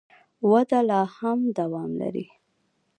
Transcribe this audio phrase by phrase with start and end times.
[0.51, 2.25] وده لا هم دوام لري.